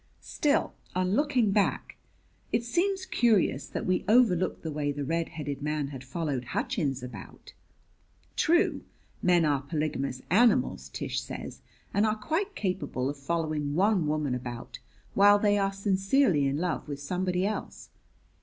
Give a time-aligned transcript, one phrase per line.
[0.23, 1.95] Still, on looking back,
[2.51, 7.03] it seems curious that we overlooked the way the red headed man had followed Hutchins
[7.03, 7.53] about.
[8.35, 8.81] True,
[9.21, 11.61] men are polygamous animals, Tish says,
[11.93, 14.79] and are quite capable of following one woman about
[15.13, 17.91] while they are sincerely in love with somebody else.